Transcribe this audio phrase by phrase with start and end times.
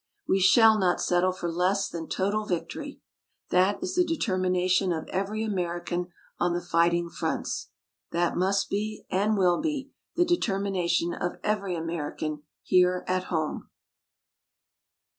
[0.27, 2.99] We shall not settle for less than total victory.
[3.51, 6.07] That is the determination of every American
[6.39, 7.69] on the fighting fronts.
[8.09, 13.69] That must be, and will be, the determination of every American here at home.